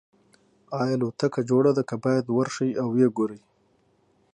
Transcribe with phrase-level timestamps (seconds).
[0.79, 3.41] ایا الوتکه جوړه ده که باید ورشئ او وګورئ